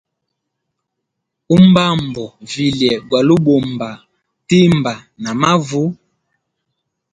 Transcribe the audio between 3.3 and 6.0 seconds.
ubamba timba na mavu.